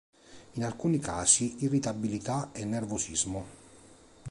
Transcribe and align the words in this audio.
In 0.53 0.63
alcuni 0.63 0.97
casi 0.97 1.63
irritabilità 1.63 2.49
e 2.53 2.65
nervosismo. 2.65 3.45